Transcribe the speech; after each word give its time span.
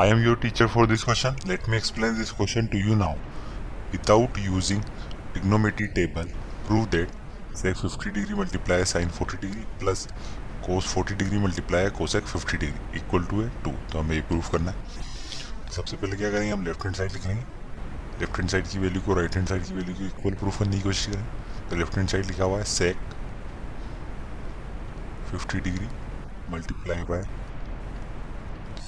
I 0.00 0.06
am 0.06 0.22
your 0.22 0.36
teacher 0.36 0.66
for 0.66 0.86
this 0.86 1.02
question. 1.04 1.34
Let 1.44 1.68
me 1.68 1.76
explain 1.76 2.14
this 2.16 2.30
question 2.32 2.68
to 2.68 2.78
you 2.78 2.94
now. 2.96 3.18
Without 3.92 4.38
using 4.38 4.82
trigonometry 5.32 5.88
table, 5.88 6.30
prove 6.64 6.86
that 6.92 7.10
sec 7.52 7.76
50 7.76 8.12
degree 8.12 8.36
multiply 8.38 8.78
sin 8.84 9.10
40 9.10 9.40
degree 9.42 9.66
plus 9.78 10.06
cos 10.66 10.88
40 10.92 11.16
degree 11.16 11.40
multiply 11.40 11.82
cosec 11.90 12.32
50 12.34 12.60
degree 12.62 13.00
equal 13.00 13.26
to 13.32 13.42
है 13.42 13.50
2 13.66 13.74
तो 13.92 13.98
हमें 13.98 14.14
ये 14.14 14.22
prove 14.30 14.48
करना 14.52 14.70
है 14.70 15.04
सबसे 15.76 15.96
पहले 15.96 16.16
क्या 16.16 16.30
करेंगे 16.30 16.50
हम 16.52 16.64
लेफ़्ट 16.66 16.84
हैंड 16.84 16.96
साइड 16.96 17.12
लिख 17.12 17.26
लेंगे 17.26 17.44
लेफ़्ट 18.20 18.38
हैंड 18.38 18.50
साइड 18.50 18.68
की 18.68 18.78
वैल्यू 18.86 19.02
को 19.02 19.14
राइट 19.20 19.36
हैंड 19.36 19.48
साइड 19.48 19.66
की 19.66 19.74
वैल्यू 19.74 19.94
को 19.96 20.04
इक्वल 20.06 20.40
प्रूफ 20.44 20.58
करने 20.58 20.76
की 20.76 20.82
कोशिश 20.88 21.06
करें 21.06 21.26
तो 21.70 21.76
लेफ़्ट 21.82 21.98
हैंड 21.98 22.08
साइड 22.14 22.26
लिखा 22.32 22.44
हुआ 22.44 22.58
है 22.58 22.64
sec 22.78 22.96
50 25.34 25.62
degree 25.68 25.88
multiply 26.52 27.04
by 27.12 27.24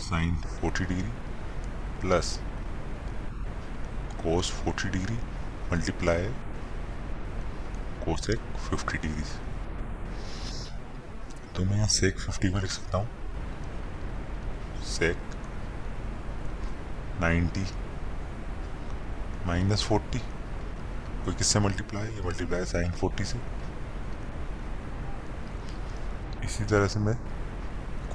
sine 0.03 0.37
40 0.65 0.89
degree 0.89 1.11
plus 2.01 2.39
cos 4.23 4.53
40 4.65 4.91
degree 4.93 5.17
multiply 5.73 6.27
cosec 8.05 8.41
50 8.69 9.03
degree 9.03 9.25
तो 11.57 11.65
मैं 11.65 11.77
यहाँ 11.77 11.89
सेक 11.89 12.19
50 12.21 12.51
को 12.53 12.59
लिख 12.59 12.71
सकता 12.71 12.99
हूँ। 12.99 13.09
सेक 14.93 15.17
90 17.23 17.67
माइनस 19.47 19.87
40 19.89 20.19
कोई 21.25 21.35
किससे 21.35 21.61
मल्टीप्लाई 21.61 22.07
ये 22.07 22.23
मल्टीप्लाई 22.27 22.65
साइन 22.73 22.93
40 23.05 23.25
से। 23.25 23.39
इसी 26.45 26.65
तरह 26.65 26.87
से 26.87 27.01
मैं 27.01 27.15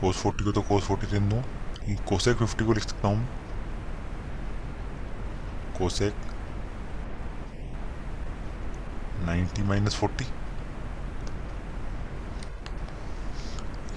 कोस 0.01 0.23
40 0.25 0.43
को 0.43 0.51
तो 0.51 0.61
कोस 0.69 0.87
40 0.87 1.11
दे 1.11 1.19
दूँ 1.29 1.43
कोसेक 1.95 2.37
50 2.37 2.65
को 2.65 2.73
लिख 2.73 2.83
सकता 2.83 3.07
हूँ। 3.07 3.27
Cosec 5.77 6.15
90 9.25 9.63
minus 9.63 9.95
forty. 9.95 10.25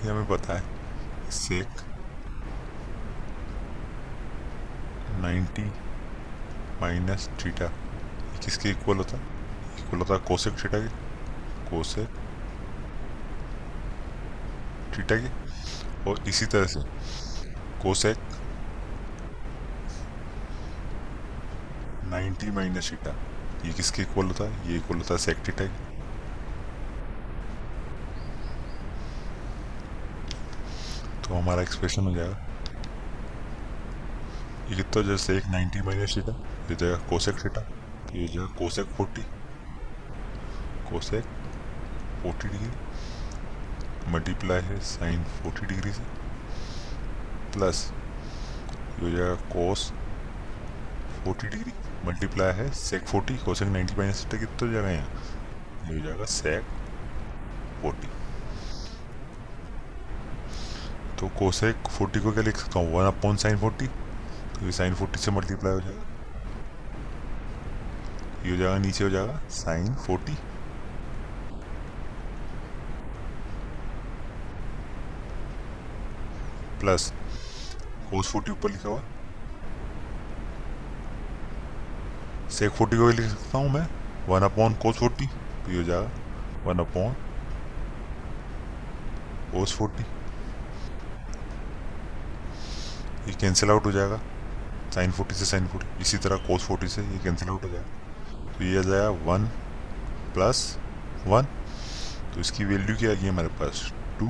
ये 0.05 0.11
हमें 0.11 0.27
पता 0.27 0.55
है, 0.55 0.63
सेक 1.31 1.69
90 5.21 5.67
माइनस 6.83 7.31
थीटा 7.45 7.67
किसके 8.45 8.69
इक्वल 8.69 8.97
होता 8.97 9.17
है? 9.17 9.23
इक्वल 9.79 9.99
होता 9.99 10.15
है 10.15 10.21
कोसेक 10.21 10.53
थीटा 10.53 10.79
के। 10.79 10.89
कोसेक 11.71 12.09
थीटा 14.99 15.17
के। 15.17 15.51
और 16.11 16.29
इसी 16.29 16.47
तरह 16.47 16.67
से 16.67 17.01
कोसेक 17.83 18.17
90 22.13 22.51
माइनस 22.55 22.91
थीटा 22.93 23.15
ये 23.65 23.73
किसके 23.73 24.03
इक्वल 24.03 24.27
होता 24.27 24.45
है? 24.45 24.69
ये 24.71 24.77
इक्वल 24.77 24.97
होता 24.99 25.15
है 25.15 25.19
सेक 25.21 25.39
थीटा 25.49 25.65
के 25.65 25.89
तो 31.23 31.35
हमारा 31.35 31.63
एक्सप्रेशन 31.63 32.05
हो 32.05 32.15
जाएगा। 32.15 32.47
ये 34.71 34.77
कितना 34.77 35.03
जैसे 35.03 35.37
एक 35.37 35.45
90 35.53 35.85
माइनस 35.87 36.17
थीटा 36.17 36.33
ये 36.71 36.77
जाएगा 36.77 36.97
कोसेक 37.09 37.45
थीटा 37.45 37.61
ये 38.15 38.27
जाएगा 38.29 38.47
कोसेक 38.59 38.87
40 39.01 39.25
कोसेक 40.91 41.25
40 42.25 42.51
डिग्री 42.53 42.71
मल्टीप्लाई 44.13 44.61
है 44.63 44.81
साइन 44.87 45.25
40 45.45 45.69
डिग्री 45.69 45.93
से। 45.93 46.03
प्लस 47.53 47.91
हो 49.03 49.11
जाएगा 49.11 49.35
कोस 49.53 49.93
40 51.27 51.51
डिग्री 51.51 51.73
मल्टीप्लाई 52.07 52.53
है 52.55 52.71
सेक 52.75 53.07
40 53.09 53.43
कोसेक 53.45 53.69
90 53.69 53.99
माइनस 53.99 54.25
थीटा 54.25 54.39
कितना 54.39 54.67
हो 54.67 54.73
जाएगा 54.73 54.91
यहाँ? 54.91 55.09
ये 55.91 55.99
हो 55.99 56.05
जाएगा 56.07 56.25
सेक 56.35 56.65
40 57.85 58.19
तो 61.21 61.29
कोसेक 61.39 61.77
40 62.01 62.21
को 62.23 62.33
क्या 62.33 62.43
लिख 62.43 62.57
सकता 62.57 62.79
हूँ? 62.79 62.93
वन 62.93 63.07
अपॉन 63.07 63.37
साइन 63.37 63.59
40 63.59 63.89
तो 64.55 64.67
ये 64.67 64.73
साइन 64.73 64.95
40 64.97 65.17
से 65.17 65.31
मल्टीप्लाई 65.31 65.73
हो 65.73 65.81
जाएगा। 65.81 66.05
ये 68.45 68.51
हो 68.51 68.57
जाएगा, 68.57 68.79
नीचे 68.79 69.05
हो 69.05 69.11
जाएगा 69.11 69.41
साइन 69.51 69.95
40 70.07 70.37
प्लस 76.81 77.13
कोस 78.11 78.33
40 78.33 78.51
ऊपर 78.51 78.71
लिखा 78.71 78.89
हुआ। 78.89 79.03
सेक 82.51 82.71
40 82.73 82.99
को 82.99 83.09
लिख 83.11 83.27
सकता 83.27 83.59
हूँ 83.59 83.71
मैं। 83.71 83.87
वन 84.29 84.43
अपॉन 84.43 84.75
कोस 84.83 84.99
40 84.99 85.27
तो 85.65 85.73
ये 85.73 85.77
हो 85.77 85.83
जाएगा। 85.85 86.11
वन 86.65 86.79
अपॉन 86.79 87.13
कोस 89.53 89.77
40 89.79 90.05
ये 93.29 93.35
कैंसिल 93.41 93.71
आउट 93.71 93.87
हो 93.87 93.93
जाएगा। 93.93 94.21
साइन 94.95 95.13
40 95.13 95.33
से 95.33 95.45
साइन 95.45 95.67
40 95.69 96.01
इसी 96.01 96.19
तरह 96.19 96.37
कोस 96.47 96.69
40 96.69 96.89
से 96.89 97.03
ये 97.03 97.19
कैंसिल 97.25 97.49
आउट 97.49 97.65
हो 97.65 97.69
जाएगा। 97.69 98.53
तो 98.53 98.65
ये 98.65 98.79
आ 98.79 98.83
जाएगा 98.83 99.11
वन 99.27 99.47
प्लस 100.35 100.79
वन। 101.27 101.45
तो 102.35 102.41
इसकी 102.41 102.65
वैल्यू 102.65 102.97
क्या 102.97 103.11
आ 103.11 103.15
गई 103.15 103.29
हमारे 103.29 103.49
पास 103.61 103.93
टू 104.21 104.27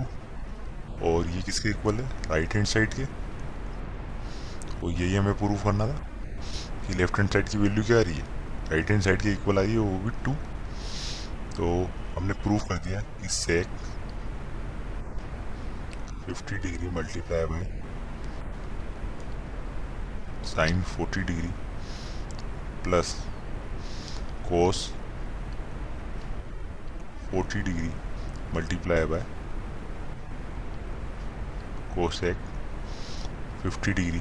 और 1.03 1.27
ये 1.27 1.43
किसके 1.43 1.69
इक्वल 1.69 1.95
है? 1.95 2.09
राइट 2.31 2.55
हैंड 2.55 2.67
साइड 2.67 2.95
के? 2.95 3.05
तो 4.71 4.91
यही 4.91 5.15
हमें 5.17 5.35
प्रूफ 5.39 5.65
करना 5.65 5.87
था 5.87 5.99
कि 6.87 6.95
लेफ़्ट 6.95 7.19
हैंड 7.19 7.31
साइड 7.31 7.49
की 7.49 7.59
वैल्यू 7.59 7.85
क्या 7.85 7.99
आ 7.99 8.03
रही 8.03 8.15
है। 8.15 8.25
राइट 8.71 8.91
हैंड 8.91 9.03
साइड 9.03 9.23
के 9.23 9.33
इक्वल 9.33 9.59
आ 9.59 9.63
रही 9.63 9.73
है, 9.73 9.79
वो 9.79 9.99
भी 9.99 10.11
टू 10.25 10.33
तो 11.57 11.69
हमने 12.17 12.33
प्रूफ 12.43 12.63
कर 12.69 12.77
दिया 12.85 13.01
कि 13.01 13.29
sec 13.29 13.67
50 16.29 16.63
degree 16.63 16.91
multiply 16.91 17.45
by 17.47 17.65
sine 20.47 20.83
40 20.93 21.27
degree 21.27 21.51
plus 22.85 23.15
cos 24.49 24.89
40 27.35 27.65
degree 27.65 27.91
multiply 28.55 29.05
by 29.05 29.25
cosec 31.95 32.37
50 33.67 33.89
degree 33.89 34.21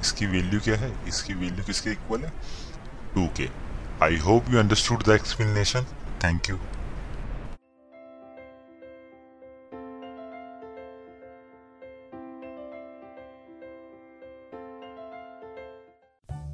इसकी 0.00 0.26
वैल्यू 0.26 0.60
क्या 0.60 0.76
है? 0.76 0.92
इसकी 1.08 1.34
वैल्यू 1.34 1.64
किसके 1.64 1.90
इक्वल 1.90 2.20
है? 2.20 2.32
टू 3.14 3.26
के 3.26 3.48
I 4.02 4.16
hope 4.16 4.44
you 4.50 4.58
understood 4.58 5.02
the 5.02 5.08
explanation 5.08 5.82
thank 6.24 6.50
you 6.50 6.58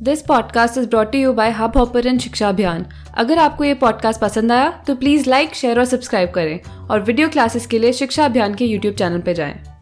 this 0.03 0.23
podcast 0.23 0.79
is 0.79 0.89
brought 0.89 1.15
you 1.15 1.33
by 1.33 1.51
hubhopper 1.77 2.19
Shiksha 2.19 2.49
Abhiyan 2.49 2.87
अगर 3.15 3.39
आपको 3.39 3.65
ये 3.65 3.75
पॉडकास्ट 3.75 4.21
पसंद 4.21 4.53
आया 4.53 4.71
तो 4.87 4.95
प्लीज़ 4.95 5.31
लाइक 5.31 5.55
शेयर 5.55 5.79
और 5.79 5.85
सब्सक्राइब 5.85 6.31
करें 6.31 6.61
और 6.89 7.01
वीडियो 7.01 7.29
क्लासेस 7.29 7.67
के 7.67 7.79
लिए 7.79 7.93
शिक्षा 7.93 8.25
अभियान 8.25 8.55
के 8.55 8.65
यूट्यूब 8.65 8.95
चैनल 8.95 9.21
पर 9.21 9.33
जाएँ। 9.33 9.74